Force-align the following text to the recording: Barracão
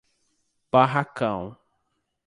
Barracão 0.71 1.59